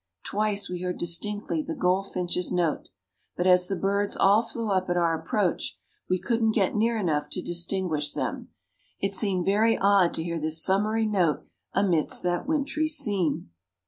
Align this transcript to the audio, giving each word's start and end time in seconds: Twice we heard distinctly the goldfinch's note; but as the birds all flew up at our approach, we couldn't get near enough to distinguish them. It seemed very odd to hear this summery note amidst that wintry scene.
Twice 0.23 0.67
we 0.67 0.81
heard 0.81 0.97
distinctly 0.97 1.61
the 1.61 1.75
goldfinch's 1.75 2.51
note; 2.51 2.89
but 3.37 3.45
as 3.45 3.67
the 3.67 3.75
birds 3.75 4.17
all 4.17 4.41
flew 4.41 4.71
up 4.71 4.89
at 4.89 4.97
our 4.97 5.13
approach, 5.15 5.77
we 6.09 6.17
couldn't 6.17 6.53
get 6.53 6.75
near 6.75 6.97
enough 6.97 7.29
to 7.29 7.39
distinguish 7.43 8.13
them. 8.13 8.49
It 8.99 9.13
seemed 9.13 9.45
very 9.45 9.77
odd 9.77 10.15
to 10.15 10.23
hear 10.23 10.39
this 10.39 10.63
summery 10.63 11.05
note 11.05 11.45
amidst 11.75 12.23
that 12.23 12.47
wintry 12.47 12.87
scene. 12.87 13.51